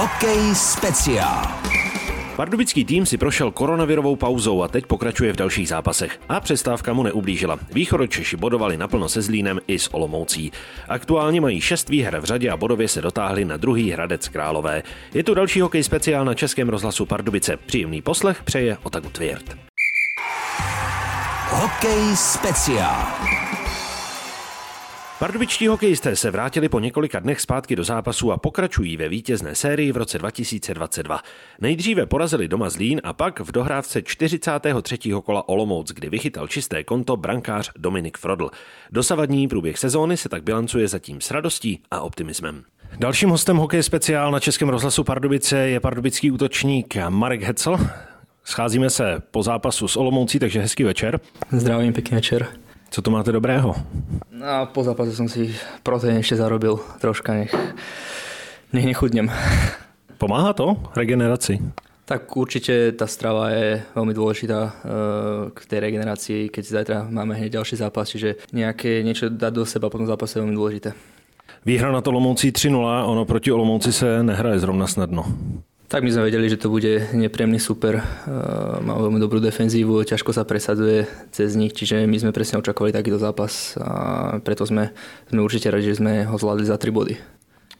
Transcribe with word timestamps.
Hokej 0.00 0.54
speciál. 0.54 1.44
Pardubický 2.36 2.84
tým 2.84 3.06
si 3.06 3.18
prošel 3.18 3.50
koronavirovou 3.50 4.16
pauzou 4.16 4.62
a 4.62 4.68
teď 4.68 4.86
pokračuje 4.86 5.32
v 5.32 5.36
dalších 5.36 5.68
zápasech. 5.68 6.20
A 6.28 6.40
přestávka 6.40 6.92
mu 6.92 7.02
neublížila. 7.02 7.58
Východočeši 7.72 8.36
bodovali 8.36 8.76
naplno 8.76 9.08
se 9.08 9.22
Zlínem 9.22 9.60
i 9.66 9.78
s 9.78 9.94
Olomoucí. 9.94 10.52
Aktuálně 10.88 11.40
mají 11.40 11.60
šest 11.60 11.88
výher 11.88 12.20
v 12.20 12.24
řadě 12.24 12.50
a 12.50 12.56
bodově 12.56 12.88
se 12.88 13.00
dotáhli 13.00 13.44
na 13.44 13.56
druhý 13.56 13.90
Hradec 13.90 14.28
Králové. 14.28 14.82
Je 15.14 15.24
tu 15.24 15.34
další 15.34 15.60
hokej 15.60 15.82
speciál 15.82 16.24
na 16.24 16.34
Českém 16.34 16.68
rozhlasu 16.68 17.06
Pardubice. 17.06 17.56
Příjemný 17.56 18.02
poslech 18.02 18.42
přeje 18.42 18.76
Otaku 18.82 19.08
Tvěrt. 19.08 19.56
Hokej 21.50 22.16
speciál. 22.16 23.06
Pardubičtí 25.20 25.66
hokejisté 25.66 26.16
se 26.16 26.30
vrátili 26.30 26.68
po 26.68 26.80
několika 26.80 27.20
dnech 27.20 27.40
zpátky 27.40 27.76
do 27.76 27.84
zápasu 27.84 28.32
a 28.32 28.36
pokračují 28.36 28.96
ve 28.96 29.08
vítězné 29.08 29.54
sérii 29.54 29.92
v 29.92 29.96
roce 29.96 30.18
2022. 30.18 31.20
Nejdříve 31.60 32.06
porazili 32.06 32.48
doma 32.48 32.70
Zlín 32.70 33.00
a 33.04 33.12
pak 33.12 33.40
v 33.40 33.52
dohrávce 33.52 34.02
43. 34.02 34.98
kola 35.24 35.48
Olomouc, 35.48 35.92
kdy 35.92 36.08
vychytal 36.08 36.48
čisté 36.48 36.84
konto 36.84 37.16
brankář 37.16 37.70
Dominik 37.78 38.18
Frodl. 38.18 38.50
Dosavadní 38.92 39.48
průběh 39.48 39.78
sezóny 39.78 40.16
se 40.16 40.28
tak 40.28 40.42
bilancuje 40.42 40.88
zatím 40.88 41.20
s 41.20 41.30
radostí 41.30 41.82
a 41.90 42.00
optimismem. 42.00 42.64
Dalším 42.98 43.28
hostem 43.28 43.56
hokej 43.56 43.82
speciál 43.82 44.30
na 44.30 44.40
Českém 44.40 44.68
rozhlasu 44.68 45.04
Pardubice 45.04 45.58
je 45.58 45.80
pardubický 45.80 46.30
útočník 46.30 46.96
Marek 47.08 47.42
Hetzel. 47.42 47.78
Scházíme 48.44 48.90
se 48.90 49.22
po 49.30 49.42
zápasu 49.42 49.88
s 49.88 49.96
Olomoucí, 49.96 50.38
takže 50.38 50.60
hezký 50.60 50.84
večer. 50.84 51.20
Zdravím, 51.50 51.92
pekný 51.92 52.14
večer. 52.14 52.46
Co 52.90 53.02
to 53.02 53.10
máte 53.10 53.32
dobrého? 53.32 53.74
A 54.40 54.64
po 54.64 54.80
zápase 54.80 55.12
som 55.12 55.28
si 55.28 55.52
proteín 55.84 56.24
ešte 56.24 56.40
zarobil 56.40 56.80
troška, 56.96 57.36
nech, 57.36 57.52
nech 58.72 58.88
nechudnem. 58.88 59.28
Pomáha 60.16 60.56
to 60.56 60.80
regeneraci? 60.96 61.60
Tak 62.08 62.26
určite 62.34 62.96
tá 62.98 63.06
strava 63.06 63.54
je 63.54 63.84
veľmi 63.94 64.12
dôležitá 64.16 64.60
eh, 64.60 64.72
k 65.54 65.58
tej 65.68 65.78
regenerácii, 65.78 66.40
keď 66.48 66.64
zajtra 66.64 66.96
máme 67.06 67.36
hneď 67.36 67.60
ďalší 67.60 67.78
zápas, 67.78 68.08
čiže 68.08 68.40
nejaké 68.50 69.04
niečo 69.04 69.30
dať 69.30 69.52
do 69.52 69.64
seba 69.68 69.92
po 69.92 70.00
tom 70.00 70.08
zápase 70.08 70.36
je 70.36 70.42
veľmi 70.42 70.56
dôležité. 70.56 70.90
Výhra 71.62 71.92
na 71.92 72.00
Olomoucí 72.00 72.50
3-0, 72.50 72.72
ono 73.04 73.28
proti 73.28 73.52
Olomouci 73.52 73.92
se 73.92 74.22
nehraje 74.24 74.58
zrovna 74.58 74.88
snadno. 74.88 75.28
Tak 75.90 76.06
my 76.06 76.10
sme 76.14 76.30
vedeli, 76.30 76.46
že 76.46 76.62
to 76.62 76.70
bude 76.70 77.10
nepríjemný 77.10 77.58
super. 77.58 77.98
Eh, 77.98 78.04
Má 78.78 78.94
veľmi 78.94 79.18
dobrú 79.18 79.42
defenzívu, 79.42 80.06
ťažko 80.06 80.30
sa 80.30 80.46
presadzuje 80.46 81.10
cez 81.34 81.58
nich, 81.58 81.74
čiže 81.74 82.06
my 82.06 82.14
sme 82.14 82.30
presne 82.30 82.62
očakovali 82.62 82.94
takýto 82.94 83.18
zápas 83.18 83.74
a 83.74 84.38
preto 84.38 84.62
sme, 84.62 84.94
sme 85.26 85.42
určite 85.42 85.66
radi, 85.66 85.90
že 85.90 85.98
sme 85.98 86.30
ho 86.30 86.38
zvládli 86.38 86.70
za 86.70 86.78
3 86.78 86.94
body. 86.94 87.18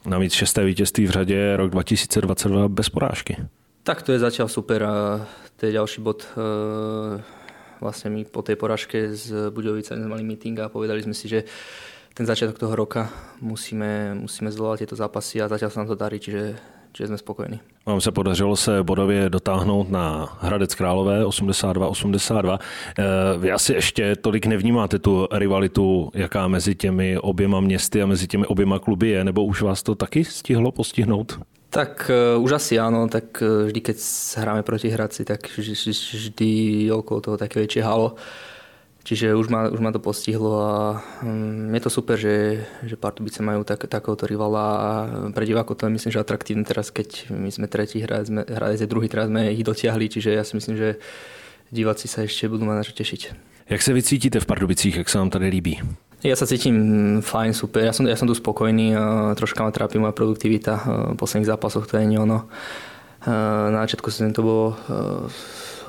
Navíc 0.05 0.33
šesté 0.33 0.63
vítězství 0.65 1.07
v 1.07 1.09
řadě 1.09 1.55
rok 1.55 1.71
2022 1.71 2.67
bez 2.67 2.89
porážky. 2.89 3.37
Tak 3.83 4.01
to 4.03 4.11
je 4.11 4.19
zatiaľ 4.19 4.51
super 4.51 4.83
a 4.83 5.25
to 5.55 5.65
je 5.65 5.71
ďalší 5.71 6.03
bod. 6.03 6.27
Eh, 6.35 7.23
Vlastne 7.81 8.13
my 8.13 8.29
po 8.29 8.45
tej 8.45 8.61
poražke 8.61 9.09
z 9.17 9.49
Budovicami 9.49 10.05
sme 10.05 10.13
mali 10.13 10.21
meeting 10.21 10.53
a 10.61 10.69
povedali 10.69 11.01
sme 11.01 11.17
si, 11.17 11.25
že 11.25 11.49
ten 12.13 12.29
začiatok 12.29 12.61
toho 12.61 12.77
roka 12.77 13.09
musíme, 13.41 14.13
musíme 14.13 14.53
zvládať 14.53 14.85
tieto 14.85 14.93
zápasy 14.93 15.41
a 15.41 15.49
zatiaľ 15.49 15.69
sa 15.73 15.79
nám 15.81 15.89
to 15.89 15.97
darí, 15.97 16.21
čiže, 16.21 16.61
čiže 16.93 17.07
sme 17.07 17.17
spokojní. 17.17 17.59
Vám 17.85 18.01
se 18.01 18.11
podařilo 18.11 18.55
se 18.55 18.83
bodově 18.83 19.29
dotáhnout 19.29 19.89
na 19.89 20.37
Hradec 20.41 20.75
Králové 20.75 21.25
82-82. 21.25 22.59
Eh, 22.99 23.03
Vy 23.37 23.51
asi 23.51 23.73
ještě 23.73 24.15
tolik 24.15 24.45
nevnímáte 24.45 24.99
tu 24.99 25.27
rivalitu, 25.31 26.11
jaká 26.13 26.47
mezi 26.47 26.75
těmi 26.75 27.17
oběma 27.17 27.59
městy 27.59 28.01
a 28.01 28.05
mezi 28.05 28.27
těmi 28.27 28.45
oběma 28.45 28.79
kluby 28.79 29.09
je, 29.09 29.23
nebo 29.23 29.45
už 29.45 29.61
vás 29.61 29.83
to 29.83 29.95
taky 29.95 30.25
stihlo 30.25 30.71
postihnout? 30.71 31.39
Tak 31.71 32.11
uh, 32.35 32.43
už 32.43 32.51
asi 32.51 32.75
áno, 32.75 33.07
tak 33.07 33.39
uh, 33.39 33.63
vždy 33.71 33.79
keď 33.79 33.97
hráme 34.43 34.59
proti 34.59 34.91
Hradci, 34.91 35.23
tak 35.23 35.47
vždy, 35.55 35.91
vždy 35.95 36.51
okolo 36.91 37.23
toho 37.23 37.37
také 37.39 37.63
väčšie 37.63 37.79
halo. 37.79 38.19
Čiže 39.01 39.33
už 39.33 39.49
ma, 39.49 39.65
už 39.65 39.81
ma 39.81 39.89
to 39.89 39.97
postihlo 39.97 40.61
a 40.61 41.01
um, 41.25 41.73
je 41.73 41.81
to 41.81 41.89
super, 41.89 42.21
že, 42.21 42.61
že 42.85 42.93
Pardubice 42.93 43.41
majú 43.41 43.65
tak, 43.65 43.89
takéhoto 43.89 44.29
rivala 44.29 44.65
a 44.77 44.89
pre 45.33 45.49
divákov 45.49 45.81
to 45.81 45.89
je 45.89 45.95
myslím, 45.97 46.11
že 46.13 46.21
atraktívne 46.21 46.61
teraz, 46.61 46.93
keď 46.93 47.33
my 47.33 47.49
sme 47.49 47.65
tretí, 47.65 47.97
Hradec, 47.97 48.27
sme, 48.29 48.41
Hradec 48.45 48.85
je 48.85 48.91
druhý, 48.91 49.09
teraz 49.09 49.33
sme 49.33 49.49
ich 49.57 49.65
dotiahli, 49.65 50.05
čiže 50.05 50.37
ja 50.37 50.45
si 50.45 50.53
myslím, 50.53 50.77
že 50.77 51.01
diváci 51.73 52.05
sa 52.05 52.21
ešte 52.21 52.45
budú 52.45 52.69
mať 52.69 52.77
na 52.77 52.85
čo 52.85 52.93
tešiť. 52.93 53.21
Jak 53.73 53.81
se 53.81 53.93
vycítíte 53.93 54.39
v 54.39 54.45
Pardubicích, 54.45 54.95
jak 54.95 55.09
se 55.09 55.17
vám 55.17 55.29
tady 55.29 55.47
líbí? 55.47 55.81
Ja 56.21 56.37
sa 56.37 56.45
cítim 56.45 57.17
fajn, 57.25 57.57
super. 57.57 57.81
Ja 57.81 57.97
som, 57.97 58.05
ja 58.05 58.13
som 58.13 58.29
tu 58.29 58.37
spokojný, 58.37 58.93
a 58.93 59.33
troška 59.33 59.65
ma 59.65 59.73
trápi 59.73 59.97
moja 59.97 60.13
produktivita. 60.13 60.73
V 61.11 61.17
posledných 61.17 61.49
zápasoch 61.49 61.89
to 61.89 61.97
je 61.97 62.05
ono. 62.13 62.45
Na 63.25 63.81
začiatku 63.81 64.13
sezóny 64.13 64.29
to 64.29 64.45
bolo 64.45 64.77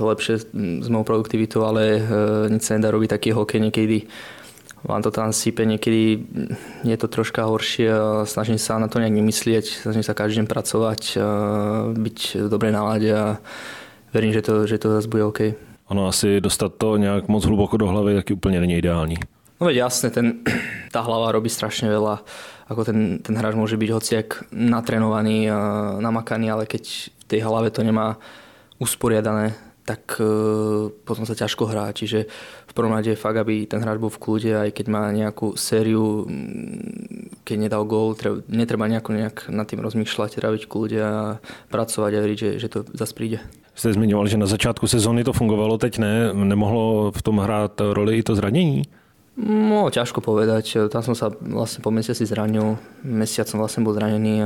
lepšie 0.07 0.35
s 0.83 0.89
mojou 0.89 1.05
produktivitou, 1.05 1.63
ale 1.63 2.03
nic 2.51 2.63
sa 2.67 2.75
nedá 2.75 2.91
robiť 2.91 3.15
taký 3.15 3.31
hokej 3.33 3.61
niekedy. 3.61 4.11
Vám 4.83 5.03
to 5.03 5.15
tam 5.15 5.31
sype, 5.31 5.63
niekedy 5.63 6.27
je 6.83 6.97
to 6.99 7.07
troška 7.07 7.47
horšie 7.47 7.87
a 7.87 8.27
snažím 8.27 8.59
sa 8.59 8.83
na 8.83 8.91
to 8.91 8.99
nejak 8.99 9.15
nemyslieť, 9.15 9.87
snažím 9.87 10.03
sa 10.03 10.11
každý 10.11 10.43
deň 10.43 10.47
pracovať, 10.51 11.01
byť 11.95 12.19
v 12.43 12.49
dobrej 12.51 12.73
nálade 12.75 13.07
a 13.15 13.39
verím, 14.11 14.35
že 14.35 14.43
to, 14.43 14.67
že 14.67 14.83
to 14.83 14.91
zase 14.91 15.07
bude 15.07 15.23
OK. 15.23 15.41
Ono 15.87 16.09
asi 16.09 16.41
dostat 16.41 16.75
to 16.75 16.97
nějak 16.97 17.29
moc 17.29 17.45
hluboko 17.45 17.77
do 17.77 17.87
hlavy 17.87 18.15
taky 18.15 18.35
úplně 18.35 18.61
není 18.61 18.75
ideální. 18.75 19.17
No 19.61 19.67
veď 19.71 19.77
jasne, 19.77 20.11
ten, 20.11 20.43
tá 20.91 21.07
hlava 21.07 21.31
robí 21.31 21.47
strašne 21.47 21.87
veľa. 21.87 22.27
Ako 22.67 22.83
ten, 22.83 23.23
ten 23.23 23.39
hráč 23.39 23.55
môže 23.55 23.79
byť 23.79 23.91
hociak 23.95 24.51
natrenovaný, 24.51 25.47
namakaný, 26.03 26.51
ale 26.51 26.67
keď 26.67 27.15
v 27.15 27.25
tej 27.31 27.41
hlave 27.47 27.71
to 27.71 27.87
nemá 27.87 28.19
usporiadané, 28.83 29.55
tak 29.83 30.19
e, 30.23 30.27
potom 31.03 31.27
sa 31.27 31.35
ťažko 31.35 31.67
hrá. 31.67 31.91
Čiže 31.91 32.31
v 32.71 32.73
prvom 32.73 32.95
rade 32.95 33.19
fakt, 33.19 33.37
aby 33.37 33.67
ten 33.67 33.83
hráč 33.83 33.99
bol 33.99 34.11
v 34.11 34.23
kľude, 34.23 34.51
aj 34.55 34.71
keď 34.71 34.87
má 34.87 35.11
nejakú 35.11 35.59
sériu, 35.59 36.27
mm, 36.27 37.43
keď 37.43 37.57
nedal 37.59 37.83
gól, 37.85 38.15
treba, 38.15 38.41
netreba 38.47 38.87
nejako 38.87 39.11
nejak 39.13 39.37
nad 39.51 39.67
tým 39.67 39.83
rozmýšľať, 39.83 40.39
v 40.39 40.71
kľude 40.71 40.99
a 41.03 41.15
pracovať 41.71 42.13
a 42.15 42.23
veriť, 42.23 42.39
že, 42.39 42.51
že 42.63 42.69
to 42.71 42.79
zase 42.95 43.13
príde. 43.15 43.43
Jste 43.75 43.97
zmiňoval, 43.97 44.27
že 44.29 44.37
na 44.37 44.47
začátku 44.47 44.87
sezóny 44.87 45.25
to 45.25 45.33
fungovalo, 45.33 45.81
teď 45.81 45.99
ne. 45.99 46.15
Nemohlo 46.35 47.11
v 47.11 47.21
tom 47.23 47.41
hrát 47.41 47.73
roli 47.81 48.21
i 48.21 48.23
to 48.23 48.35
zranění? 48.35 48.85
No, 49.33 49.89
ťažko 49.89 50.21
povedať. 50.21 50.93
Tam 50.93 51.01
som 51.01 51.17
sa 51.17 51.33
vlastne 51.33 51.81
po 51.81 51.89
mesiaci 51.89 52.29
zranil. 52.29 52.77
Mesiac 53.01 53.49
som 53.49 53.57
vlastne 53.57 53.81
bol 53.81 53.97
zranený. 53.97 54.45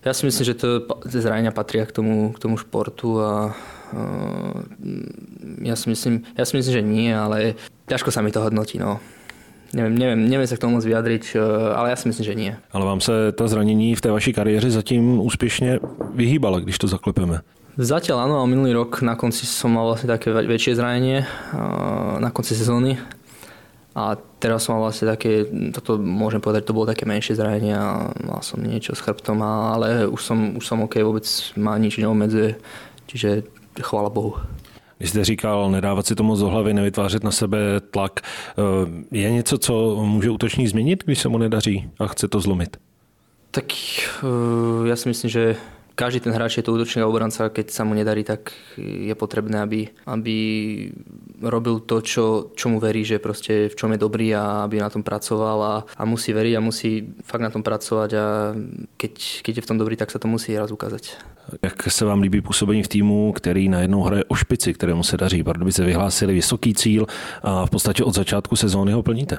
Ja 0.00 0.16
si 0.16 0.24
myslím, 0.24 0.48
že 0.48 0.56
to 0.56 0.88
zranenia 1.04 1.52
patria 1.52 1.84
k 1.84 1.92
tomu, 1.92 2.32
k 2.32 2.40
tomu 2.40 2.56
športu 2.56 3.20
a 3.20 3.52
ja 5.62 5.74
si, 5.76 5.86
myslím, 5.88 6.24
ja 6.36 6.44
si 6.44 6.52
myslím, 6.56 6.74
že 6.74 6.82
nie, 6.82 7.10
ale 7.14 7.56
ťažko 7.88 8.10
sa 8.12 8.20
mi 8.20 8.32
to 8.32 8.42
hodnotí. 8.42 8.78
No. 8.78 9.00
Neviem, 9.68 9.94
neviem, 10.00 10.20
neviem 10.24 10.48
sa 10.48 10.56
k 10.56 10.64
tomu 10.64 10.80
moc 10.80 10.84
vyjadriť, 10.84 11.36
ale 11.76 11.92
ja 11.92 11.96
si 12.00 12.08
myslím, 12.08 12.24
že 12.24 12.34
nie. 12.34 12.52
Ale 12.72 12.84
vám 12.84 13.00
se 13.00 13.32
ta 13.32 13.48
zranění 13.48 13.94
v 13.94 14.00
té 14.00 14.10
vaší 14.10 14.32
kariéře 14.32 14.70
zatím 14.70 15.20
úspěšně 15.20 15.80
vyhýbala, 16.14 16.60
když 16.60 16.78
to 16.78 16.88
zaklepeme? 16.88 17.40
Zatiaľ 17.78 18.26
áno, 18.26 18.42
ale 18.42 18.50
minulý 18.50 18.74
rok 18.74 19.06
na 19.06 19.14
konci 19.14 19.46
som 19.46 19.70
mal 19.70 19.86
vlastne 19.86 20.10
také 20.10 20.34
väčšie 20.34 20.74
zranenie 20.74 21.22
na 22.18 22.26
konci 22.34 22.58
sezóny 22.58 22.98
a 23.94 24.18
teraz 24.42 24.66
som 24.66 24.74
mal 24.74 24.90
vlastne 24.90 25.06
také, 25.06 25.46
toto 25.70 25.94
môžem 25.94 26.42
povedať, 26.42 26.66
to 26.66 26.74
bolo 26.74 26.90
také 26.90 27.06
menšie 27.06 27.38
zranenie 27.38 27.78
a 27.78 28.10
mal 28.26 28.42
som 28.42 28.58
niečo 28.58 28.98
s 28.98 29.02
chrbtom, 29.06 29.38
ale 29.46 30.10
už 30.10 30.18
som, 30.18 30.58
už 30.58 30.64
som 30.66 30.82
OK, 30.82 30.98
vôbec 31.06 31.22
ma 31.54 31.78
nič 31.78 32.02
neobmedzuje, 32.02 32.58
čiže 33.06 33.46
chvála 33.82 34.10
Bohu. 34.10 34.34
Vy 35.00 35.06
jste 35.06 35.24
říkal, 35.24 35.70
nedávat 35.70 36.06
si 36.06 36.14
to 36.14 36.22
moc 36.22 36.40
do 36.40 36.48
hlavy, 36.48 36.74
nevytvářet 36.74 37.24
na 37.24 37.30
sebe 37.30 37.58
tlak. 37.90 38.20
Je 39.10 39.30
něco, 39.30 39.58
co 39.58 39.96
může 40.04 40.30
útočník 40.30 40.68
změnit, 40.68 41.04
když 41.04 41.18
se 41.18 41.28
mu 41.28 41.38
nedaří 41.38 41.90
a 41.98 42.06
chce 42.06 42.28
to 42.28 42.40
zlomit? 42.40 42.76
Tak 43.50 43.64
ja 44.84 44.92
si 44.92 45.08
myslím, 45.08 45.30
že 45.32 45.56
každý 45.98 46.22
ten 46.22 46.30
hráč 46.30 46.62
je 46.62 46.64
to 46.64 46.78
útočník 46.78 47.02
a 47.02 47.10
obranca, 47.10 47.50
keď 47.50 47.74
sa 47.74 47.82
mu 47.82 47.98
nedarí, 47.98 48.22
tak 48.22 48.54
je 48.78 49.10
potrebné, 49.18 49.58
aby, 49.58 49.90
aby 50.06 50.36
robil 51.42 51.82
to, 51.82 51.98
čo, 51.98 52.54
čo 52.54 52.70
mu 52.70 52.78
verí, 52.78 53.02
že 53.02 53.18
proste 53.18 53.66
v 53.66 53.74
čom 53.74 53.90
je 53.90 53.98
dobrý 53.98 54.30
a 54.30 54.62
aby 54.62 54.78
na 54.78 54.86
tom 54.94 55.02
pracoval 55.02 55.58
a, 55.58 55.74
a 55.98 56.02
musí 56.06 56.30
veriť 56.30 56.54
a 56.54 56.62
musí 56.62 57.02
fakt 57.26 57.42
na 57.42 57.50
tom 57.50 57.66
pracovať 57.66 58.10
a 58.14 58.54
keď, 58.94 59.42
keď 59.42 59.52
je 59.58 59.64
v 59.66 59.68
tom 59.74 59.78
dobrý, 59.82 59.98
tak 59.98 60.14
sa 60.14 60.22
to 60.22 60.30
musí 60.30 60.54
raz 60.54 60.70
ukázať. 60.70 61.18
Jak 61.62 61.92
se 61.92 62.04
vám 62.04 62.20
líbí 62.20 62.40
působení 62.40 62.82
v 62.82 62.88
týmu, 62.88 63.32
který 63.32 63.68
najednou 63.68 64.02
hraje 64.02 64.24
o 64.24 64.34
špici, 64.34 64.74
kterému 64.74 65.02
se 65.02 65.16
daří? 65.16 65.42
Pardubice 65.42 65.84
vyhlásili 65.84 66.34
vysoký 66.34 66.74
cíl 66.74 67.06
a 67.42 67.66
v 67.66 67.70
podstatě 67.70 68.04
od 68.04 68.14
začátku 68.14 68.56
sezóny 68.56 68.92
ho 68.92 69.02
plníte. 69.02 69.38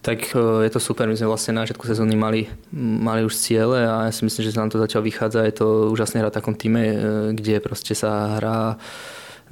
Tak 0.00 0.32
e, 0.32 0.64
je 0.64 0.70
to 0.72 0.80
super, 0.80 1.04
my 1.04 1.16
sme 1.16 1.28
vlastne 1.28 1.52
na 1.52 1.68
začiatku 1.68 1.84
sezóny 1.84 2.16
mali, 2.16 2.48
mali 2.76 3.20
už 3.20 3.36
ciele 3.36 3.84
a 3.84 4.08
ja 4.08 4.12
si 4.12 4.24
myslím, 4.24 4.42
že 4.48 4.52
sa 4.56 4.64
nám 4.64 4.72
to 4.72 4.80
začalo 4.80 5.04
vychádzať. 5.04 5.44
Je 5.44 5.56
to 5.60 5.92
úžasné 5.92 6.24
hrať 6.24 6.32
v 6.32 6.38
takom 6.40 6.54
týme, 6.56 6.82
e, 6.82 6.96
kde 7.36 7.60
proste 7.60 7.92
sa 7.92 8.40
hrá 8.40 8.80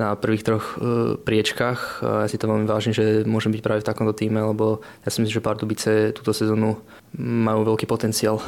na 0.01 0.17
prvých 0.17 0.47
troch 0.49 0.81
e, 0.81 1.21
priečkách. 1.21 1.81
A 2.01 2.25
ja 2.25 2.29
si 2.33 2.41
to 2.41 2.49
veľmi 2.49 2.65
vážim, 2.65 2.97
že 2.97 3.29
môžem 3.29 3.53
byť 3.53 3.61
práve 3.61 3.85
v 3.85 3.89
takomto 3.93 4.17
týme, 4.17 4.41
lebo 4.41 4.81
ja 5.05 5.13
si 5.13 5.21
myslím, 5.21 5.37
že 5.37 5.45
Pardubice 5.45 6.17
túto 6.17 6.33
sezónu 6.33 6.81
majú 7.21 7.69
veľký 7.69 7.85
potenciál. 7.85 8.41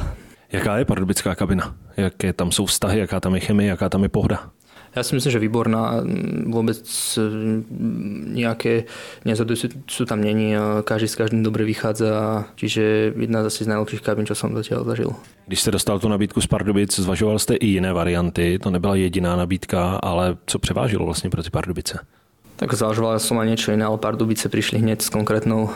Jaká 0.51 0.81
je 0.81 0.89
pardubická 0.89 1.35
kabina? 1.35 1.75
Jaké 1.97 2.33
tam 2.33 2.51
jsou 2.51 2.65
vztahy, 2.65 2.99
jaká 2.99 3.19
tam 3.19 3.35
je 3.35 3.39
chemie, 3.39 3.67
jaká 3.67 3.89
tam 3.89 4.03
je 4.03 4.09
pohoda? 4.09 4.51
Ja 4.91 5.07
si 5.07 5.15
myslím, 5.15 5.31
že 5.31 5.39
výborná. 5.39 6.03
Vôbec 6.51 6.83
nejaké 8.35 8.91
nezhody 9.23 9.55
sú, 9.55 9.71
sú 9.87 10.03
tam 10.03 10.19
není. 10.19 10.51
Každý 10.83 11.07
s 11.07 11.15
každým 11.15 11.43
dobre 11.43 11.63
vychádza. 11.63 12.43
Čiže 12.59 13.15
jedna 13.15 13.43
zase 13.47 13.63
z 13.63 13.71
najlepších 13.71 14.03
kabín, 14.03 14.27
čo 14.27 14.35
som 14.35 14.51
zatiaľ 14.51 14.83
zažil. 14.83 15.15
Když 15.47 15.59
jste 15.61 15.71
dostal 15.71 15.99
tu 15.99 16.07
nabídku 16.07 16.41
z 16.41 16.47
Pardubic, 16.47 16.99
zvažoval 16.99 17.39
jste 17.39 17.55
i 17.55 17.67
jiné 17.67 17.93
varianty. 17.93 18.59
To 18.59 18.69
nebyla 18.71 18.95
jediná 18.95 19.35
nabídka, 19.35 19.99
ale 20.03 20.37
co 20.45 20.59
převážilo 20.59 21.05
vlastně 21.05 21.29
pro 21.29 21.43
ty 21.43 21.49
Pardubice? 21.49 21.99
Tak 22.61 22.77
zvažoval 22.77 23.17
som 23.17 23.41
aj 23.41 23.49
niečo 23.49 23.73
iné, 23.73 23.81
ale 23.81 23.97
Pardubice 23.97 24.45
prišli 24.45 24.85
hneď 24.85 25.01
s 25.01 25.09
konkrétnou 25.09 25.65
uh, 25.65 25.71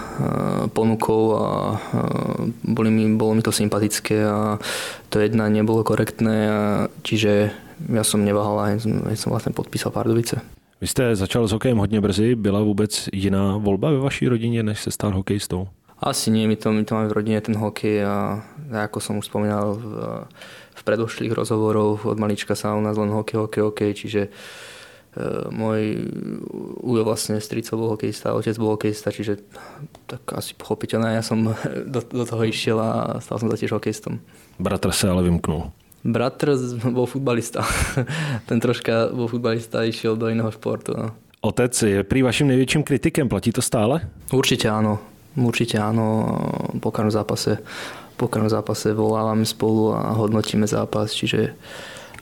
ponukou 0.70 1.34
a 1.34 1.82
uh, 1.82 2.46
boli 2.62 2.94
mi, 2.94 3.10
bolo 3.18 3.34
mi 3.34 3.42
to 3.42 3.50
sympatické 3.50 4.22
a 4.22 4.62
to 5.10 5.18
jedna 5.18 5.50
nebolo 5.50 5.82
korektné, 5.82 6.38
a, 6.46 6.58
čiže 7.02 7.50
ja 7.90 8.04
som 8.04 8.26
neváhal 8.26 8.58
a 8.60 8.66
hneď 8.76 9.18
som 9.20 9.32
vlastne 9.32 9.52
podpísal 9.52 9.92
Pardubice. 9.92 10.42
Vy 10.82 10.88
jste 10.88 11.16
začal 11.16 11.48
s 11.48 11.52
hokejem 11.52 11.78
hodně 11.78 12.02
brzy. 12.02 12.36
Byla 12.36 12.62
vůbec 12.62 13.10
jiná 13.14 13.58
volba 13.58 13.92
ve 13.92 13.98
vaší 13.98 14.28
rodině, 14.28 14.64
než 14.64 14.82
se 14.82 14.92
stal 14.92 15.12
hokejistou? 15.12 15.68
Asi 16.00 16.32
nie, 16.32 16.48
my 16.48 16.56
to, 16.56 16.72
my 16.72 16.84
to 16.86 16.96
máme 16.96 17.08
v 17.08 17.12
rodine, 17.12 17.42
ten 17.42 17.56
hokej 17.56 18.04
a 18.06 18.44
ako 18.84 19.00
som 19.00 19.16
už 19.18 19.32
spomínal 19.32 19.80
v, 19.80 19.86
v 20.76 20.82
predošlých 20.84 21.32
rozhovoroch, 21.32 22.04
od 22.06 22.20
malička 22.20 22.52
sa 22.52 22.76
u 22.76 22.84
nás 22.84 23.00
len 23.00 23.10
hokej, 23.10 23.40
hokej, 23.40 23.62
hokej, 23.64 23.92
čiže 23.96 24.22
uh, 24.28 25.48
môj 25.56 26.12
ujo 26.84 27.02
vlastne 27.08 27.40
strico 27.40 27.80
bol 27.80 27.96
hokejista, 27.96 28.36
otec 28.36 28.60
bol 28.60 28.76
hokejista, 28.76 29.08
čiže 29.08 29.40
tak 30.04 30.36
asi 30.36 30.52
pochopiteľné, 30.60 31.16
ja 31.16 31.24
som 31.24 31.56
do, 31.96 32.00
do 32.04 32.26
toho 32.28 32.44
išiel 32.44 32.76
a 32.76 33.24
stal 33.24 33.40
som 33.40 33.48
sa 33.48 33.56
tiež 33.56 33.80
hokejistom. 33.80 34.20
Bratr 34.60 34.92
se 34.92 35.08
ale 35.08 35.24
vymknul. 35.24 35.72
Bratr 36.06 36.54
bol 36.94 37.10
futbalista. 37.10 37.66
Ten 38.48 38.62
troška 38.62 39.10
bol 39.10 39.26
futbalista 39.26 39.82
a 39.82 39.90
išiel 39.90 40.14
do 40.14 40.30
iného 40.30 40.54
športu. 40.54 40.94
No. 40.94 41.18
Otec 41.42 41.74
je 41.74 42.04
prý 42.06 42.22
vašim 42.22 42.48
největším 42.48 42.84
kritikem, 42.84 43.30
platí 43.30 43.52
to 43.52 43.62
stále? 43.62 44.02
Určite 44.34 44.70
áno. 44.70 45.02
Určite 45.38 45.82
áno. 45.82 46.38
Po 46.78 46.94
každom 46.94 47.12
zápase, 47.12 47.58
po 48.18 48.30
každom 48.30 48.50
zápase 48.50 48.94
volávame 48.94 49.46
spolu 49.46 49.98
a 49.98 50.14
hodnotíme 50.14 50.70
zápas, 50.70 51.14
čiže 51.14 51.58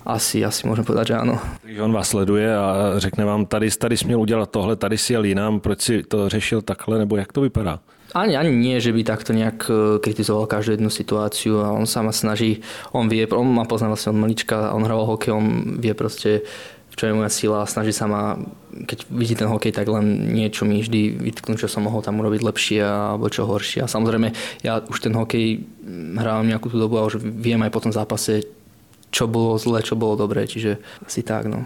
asi, 0.05 0.43
asi 0.43 0.67
môžem 0.67 0.83
povedať, 0.83 1.15
že 1.15 1.19
áno. 1.19 1.39
Takže 1.63 1.79
on 1.81 1.93
vás 1.95 2.11
sleduje 2.11 2.47
a 2.55 2.99
řekne 2.99 3.25
vám, 3.25 3.45
tady, 3.45 3.71
tady 3.71 3.97
směl 3.97 4.19
udělat 4.21 4.49
tohle, 4.51 4.75
tady 4.75 4.97
si 4.97 5.13
jel 5.13 5.23
jinam, 5.23 5.59
proč 5.59 5.81
si 5.81 6.03
to 6.03 6.29
řešil 6.29 6.61
takhle, 6.61 6.99
nebo 6.99 7.15
jak 7.17 7.33
to 7.33 7.41
vypadá? 7.41 7.79
Ani, 8.13 8.37
ani 8.37 8.53
nie, 8.53 8.77
že 8.77 8.93
by 8.93 9.01
takto 9.01 9.33
nejak 9.33 9.65
e, 9.65 9.97
kritizoval 9.97 10.45
každú 10.45 10.77
jednu 10.77 10.89
situáciu 10.93 11.65
a 11.65 11.73
on 11.73 11.89
sa 11.89 12.05
ma 12.05 12.13
snaží, 12.13 12.61
on 12.93 13.09
vie, 13.09 13.25
on 13.25 13.49
ma 13.49 13.65
pozná 13.65 13.89
vlastne 13.89 14.13
od 14.13 14.21
malička, 14.21 14.69
on 14.69 14.85
hral 14.85 15.01
hokej, 15.01 15.33
on 15.33 15.45
vie 15.81 15.97
proste, 15.97 16.45
čo 16.93 17.09
je 17.09 17.17
moja 17.17 17.33
sila 17.33 17.65
a 17.65 17.69
snaží 17.69 17.89
sa 17.89 18.05
ma, 18.05 18.37
keď 18.85 19.09
vidí 19.09 19.33
ten 19.33 19.49
hokej, 19.49 19.73
tak 19.73 19.89
len 19.89 20.29
niečo 20.29 20.61
mi 20.61 20.85
vždy 20.85 21.25
vytknúť, 21.25 21.65
čo 21.65 21.71
som 21.73 21.89
mohol 21.89 22.05
tam 22.05 22.21
urobiť 22.21 22.45
lepšie 22.45 22.85
alebo 22.85 23.33
čo 23.33 23.49
horšie. 23.49 23.81
A 23.81 23.89
samozrejme, 23.89 24.29
ja 24.61 24.77
už 24.85 25.09
ten 25.09 25.17
hokej 25.17 25.65
hrávam 26.13 26.45
nejakú 26.45 26.69
tú 26.69 26.77
dobu 26.77 27.01
a 27.01 27.09
už 27.09 27.17
viem 27.17 27.57
aj 27.65 27.73
po 27.73 27.81
tom 27.81 27.89
zápase, 27.89 28.45
čo 29.13 29.29
bolo 29.29 29.61
zle, 29.61 29.85
čo 29.85 29.93
bolo 29.93 30.17
dobré, 30.17 30.49
čiže 30.49 30.81
asi 31.05 31.21
tak. 31.21 31.45
No. 31.45 31.61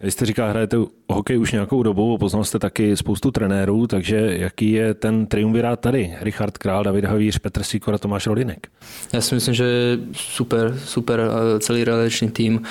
Vy 0.00 0.10
jste 0.10 0.26
říká, 0.26 0.50
hrajete 0.50 0.76
hokej 1.08 1.38
už 1.38 1.52
nějakou 1.52 1.82
dobu, 1.82 2.18
poznal 2.18 2.44
jste 2.44 2.58
taky 2.58 2.96
spoustu 2.96 3.30
trenérů, 3.30 3.86
takže 3.86 4.36
jaký 4.36 4.72
je 4.72 4.94
ten 4.94 5.26
triumvirát 5.26 5.80
tady? 5.80 6.16
Richard 6.20 6.58
Král, 6.58 6.84
David 6.84 7.04
Havíř, 7.04 7.38
Petr 7.38 7.62
Sikor 7.62 7.94
a 7.94 7.98
Tomáš 7.98 8.26
Rodinek. 8.26 8.68
Ja 9.12 9.20
si 9.20 9.36
myslím, 9.36 9.54
že 9.54 10.00
super, 10.12 10.72
super 10.72 11.20
celý 11.60 11.84
realizačný 11.84 12.32
tým 12.32 12.64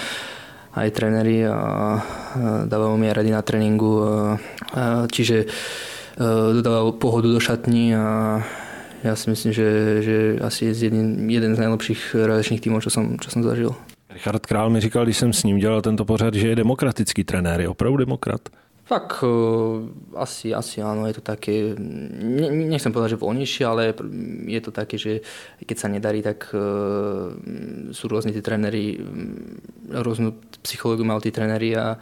aj 0.74 0.90
tréneri 0.90 1.46
a 1.46 2.02
dávajú 2.66 2.98
mi 2.98 3.14
rady 3.14 3.30
na 3.30 3.42
tréninku, 3.42 4.02
čiže 5.14 5.46
dodávajú 6.54 6.98
pohodu 6.98 7.30
do 7.30 7.40
šatní 7.40 7.94
a 7.94 8.06
ja 9.06 9.14
si 9.16 9.30
myslím, 9.30 9.54
že, 9.54 9.70
že 10.02 10.18
asi 10.42 10.66
je 10.66 10.90
jeden, 10.90 11.30
jeden 11.30 11.54
z 11.56 11.62
najlepších 11.62 12.18
realizačných 12.26 12.62
tímov, 12.62 12.82
čo 12.82 12.90
som, 12.90 13.22
čo 13.22 13.30
som 13.30 13.46
zažil. 13.46 13.78
Richard 14.20 14.46
Král 14.46 14.70
mi 14.70 14.82
říkal, 14.82 15.04
když 15.04 15.18
jsem 15.18 15.34
s 15.34 15.44
ním 15.44 15.58
dělal 15.58 15.82
tento 15.82 16.06
pořad, 16.06 16.34
že 16.34 16.48
je 16.48 16.56
demokratický 16.56 17.24
trenér. 17.24 17.62
Je 17.62 17.70
opravdu 17.70 17.98
demokrat? 17.98 18.42
Tak 18.90 19.24
uh, 19.24 19.88
asi, 20.18 20.54
asi 20.54 20.82
áno, 20.82 21.08
je 21.08 21.14
to 21.14 21.22
také, 21.22 21.78
ne, 21.78 22.50
nechcem 22.74 22.90
povedať, 22.90 23.16
že 23.16 23.22
voľnejšie, 23.22 23.64
ale 23.64 23.94
je 24.50 24.62
to 24.66 24.74
také, 24.74 24.98
že 24.98 25.22
keď 25.62 25.78
sa 25.78 25.88
nedarí, 25.88 26.26
tak 26.26 26.50
uh, 26.52 27.32
sú 27.94 28.10
rôzni 28.10 28.34
tí 28.34 28.42
tréneri, 28.42 28.98
rôznu 29.94 30.36
psychológiu 30.66 31.06
majú 31.06 31.22
tí 31.22 31.30
tréneri 31.30 31.78
a 31.78 32.02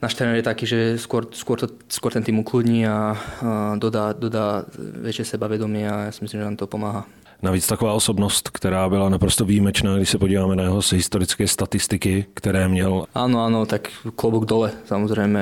náš 0.00 0.16
tréner 0.16 0.40
je 0.40 0.48
taký, 0.48 0.64
že 0.64 0.78
skôr, 0.96 1.28
skôr, 1.36 1.60
to, 1.60 1.68
skôr 1.92 2.08
ten 2.08 2.24
tým 2.24 2.40
ukludní 2.40 2.88
a, 2.88 3.14
a 3.44 3.76
dodá, 3.76 4.16
dodá 4.16 4.64
väčšie 5.04 5.36
sebavedomie 5.36 5.86
a 5.86 6.08
ja 6.08 6.12
si 6.16 6.24
myslím, 6.24 6.40
že 6.40 6.48
nám 6.50 6.56
to 6.56 6.66
pomáha. 6.66 7.04
Navíc 7.42 7.66
taková 7.66 7.92
osobnost, 7.92 8.48
která 8.48 8.88
byla 8.88 9.08
naprosto 9.08 9.44
výjimečná, 9.44 9.96
když 9.96 10.10
se 10.10 10.18
podíváme 10.18 10.56
na 10.56 10.62
jeho 10.62 10.80
historické 10.92 11.48
statistiky, 11.48 12.26
které 12.34 12.68
měl. 12.68 13.04
Áno, 13.14 13.40
áno, 13.40 13.64
tak 13.64 13.88
klobúk 14.12 14.44
dole, 14.44 14.76
samozrejme 14.84 15.40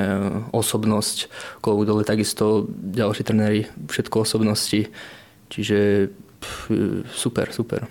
osobnosť, 0.55 1.27
klobúk 1.61 1.87
dole 1.91 2.06
takisto 2.06 2.71
ďalší 2.71 3.23
trenéri, 3.27 3.67
všetko 3.91 4.21
osobnosti, 4.21 4.87
čiže 5.50 6.09
pff, 6.39 6.71
super, 7.15 7.50
super. 7.50 7.87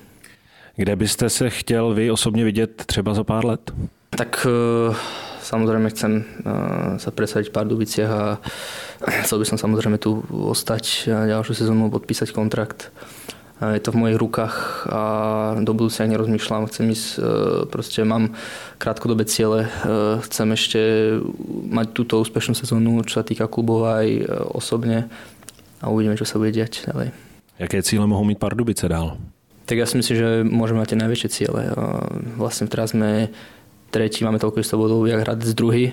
Kde 0.75 0.95
byste 0.95 1.29
se 1.29 1.49
chtěl 1.49 1.93
vy 1.93 2.11
osobně 2.11 2.43
vidět 2.45 2.83
třeba 2.85 3.13
za 3.13 3.23
pár 3.23 3.45
let? 3.45 3.71
Tak 4.09 4.47
samozrejme 5.43 5.91
chcem 5.91 6.23
sa 6.97 7.11
presadiť 7.11 7.51
v 7.51 7.55
Pardubiciach 7.55 8.11
a 8.11 8.23
chcel 9.23 9.39
by 9.39 9.45
som 9.45 9.57
samozrejme 9.59 9.99
tu 9.99 10.23
ostať 10.31 11.11
a 11.11 11.27
ďalšiu 11.27 11.53
sezónu 11.53 11.91
podpísať 11.91 12.31
kontrakt 12.31 12.91
je 13.57 13.81
to 13.81 13.89
v 13.89 13.99
mojich 14.05 14.17
rukách 14.21 14.85
a 14.85 15.01
do 15.57 15.73
budúcia 15.73 16.05
nerozmýšľam. 16.05 16.69
Chcem 16.69 16.93
ísť, 16.93 17.07
e, 17.17 17.19
proste 17.65 18.05
mám 18.05 18.37
krátkodobé 18.77 19.25
ciele, 19.25 19.65
e, 19.65 19.69
chcem 20.21 20.47
ešte 20.53 20.79
mať 21.73 21.87
túto 21.97 22.21
úspešnú 22.21 22.53
sezónu, 22.53 23.01
čo 23.09 23.21
sa 23.21 23.25
týka 23.25 23.49
klubov 23.49 23.89
aj 23.89 24.07
osobne 24.53 25.09
a 25.81 25.89
uvidíme, 25.89 26.17
čo 26.17 26.25
sa 26.25 26.37
bude 26.37 26.53
diať 26.53 26.85
ďalej. 26.85 27.09
Jaké 27.57 27.81
cíle 27.81 28.05
mohou 28.05 28.21
mít 28.21 28.37
Pardubice 28.37 28.85
dál? 28.85 29.17
Tak 29.65 29.77
ja 29.77 29.89
si 29.89 29.97
myslím, 29.97 30.15
že 30.15 30.29
môžeme 30.45 30.79
mať 30.79 30.93
tie 30.93 31.01
najväčšie 31.03 31.29
ciele. 31.33 31.61
Vlastne 32.39 32.69
teraz 32.71 32.95
sme 32.95 33.33
tretí, 33.91 34.23
máme 34.23 34.39
toľko 34.39 34.63
istých 34.63 34.79
bodov, 34.79 35.03
jak 35.09 35.25
z 35.43 35.53
druhý. 35.57 35.85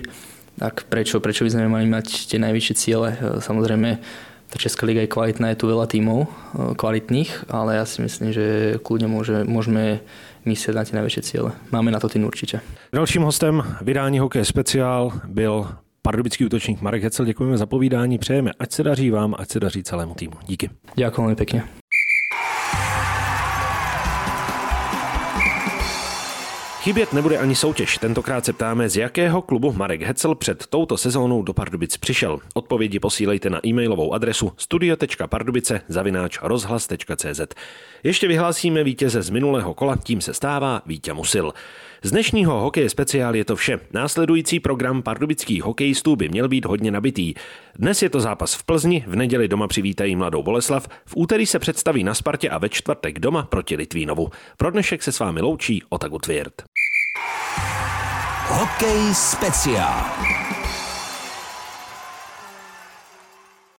Tak 0.55 0.87
prečo, 0.87 1.19
prečo 1.19 1.43
by 1.43 1.51
sme 1.51 1.67
mali 1.67 1.83
mať 1.83 2.31
tie 2.31 2.39
najvyššie 2.39 2.75
ciele? 2.79 3.09
Samozrejme, 3.43 3.99
tá 4.55 4.63
Česká 4.63 4.87
liga 4.87 5.03
je 5.03 5.11
kvalitná, 5.11 5.51
je 5.51 5.59
tu 5.59 5.67
veľa 5.67 5.83
tímov 5.91 6.23
e, 6.23 6.27
kvalitných, 6.79 7.51
ale 7.51 7.75
ja 7.75 7.83
si 7.83 7.99
myslím, 7.99 8.31
že 8.31 8.79
kľudne 8.79 9.11
môže, 9.11 9.43
môžeme 9.43 9.99
myslieť 10.47 10.75
na 10.79 10.87
tie 10.87 10.95
najväčšie 10.95 11.21
ciele. 11.27 11.51
Máme 11.75 11.91
na 11.91 11.99
to 11.99 12.07
tým 12.07 12.23
určite. 12.23 12.63
Dalším 12.95 13.27
hostem 13.27 13.59
vydání 13.83 14.23
Hokej 14.23 14.45
speciál 14.45 15.11
byl 15.27 15.67
pardubický 16.01 16.45
útočník 16.45 16.81
Marek 16.81 17.03
Hecel. 17.03 17.25
Děkujeme 17.25 17.57
za 17.57 17.65
povídání, 17.65 18.17
přejeme, 18.17 18.51
ať 18.59 18.71
se 18.71 18.83
daří 18.83 19.09
vám, 19.09 19.35
ať 19.37 19.49
se 19.49 19.59
daří 19.59 19.83
celému 19.83 20.13
týmu. 20.13 20.33
Díky. 20.47 20.69
Ďakujem 20.95 21.35
veľmi 21.35 21.35
Chybět 26.85 27.13
nebude 27.13 27.37
ani 27.37 27.55
soutěž. 27.55 27.97
Tentokrát 27.97 28.45
se 28.45 28.53
ptáme, 28.53 28.89
z 28.89 28.97
jakého 28.97 29.41
klubu 29.41 29.73
Marek 29.73 30.01
Hecel 30.01 30.35
před 30.35 30.67
touto 30.67 30.97
sezónou 30.97 31.41
do 31.43 31.53
Pardubic 31.53 31.97
přišel. 31.97 32.39
Odpovědi 32.53 32.99
posílejte 32.99 33.49
na 33.49 33.67
e-mailovou 33.67 34.13
adresu 34.13 34.51
studio.pardubice 34.57 35.81
zavináč 35.87 36.37
rozhlas.cz. 36.41 37.41
Ještě 38.03 38.27
vyhlásíme 38.27 38.83
vítěze 38.83 39.21
z 39.21 39.29
minulého 39.29 39.73
kola, 39.73 39.97
tím 40.03 40.21
se 40.21 40.33
stává 40.33 40.81
Vítě 40.85 41.13
Musil. 41.13 41.53
Z 42.03 42.11
dnešního 42.11 42.59
hokeje 42.61 42.89
speciál 42.89 43.35
je 43.35 43.45
to 43.45 43.55
vše. 43.55 43.79
Následující 43.93 44.59
program 44.59 45.01
pardubických 45.01 45.63
hokejistů 45.63 46.15
by 46.15 46.29
měl 46.29 46.47
být 46.47 46.65
hodně 46.65 46.91
nabitý. 46.91 47.33
Dnes 47.75 48.01
je 48.01 48.09
to 48.09 48.19
zápas 48.19 48.53
v 48.53 48.63
Plzni, 48.63 49.03
v 49.07 49.15
neděli 49.15 49.47
doma 49.47 49.67
přivítají 49.67 50.15
mladou 50.15 50.43
Boleslav, 50.43 50.87
v 51.05 51.13
úterý 51.15 51.45
se 51.45 51.59
představí 51.59 52.03
na 52.03 52.13
Spartě 52.13 52.49
a 52.49 52.57
ve 52.57 52.69
čtvrtek 52.69 53.19
doma 53.19 53.43
proti 53.43 53.75
Litvínovu. 53.75 54.29
Pro 54.57 54.71
dnešek 54.71 55.03
se 55.03 55.11
s 55.11 55.19
vámi 55.19 55.41
loučí 55.41 55.83
Otaku 55.89 56.19
Tvěrt. 56.19 56.63
Hokej 58.55 59.15
speciál. 59.15 60.44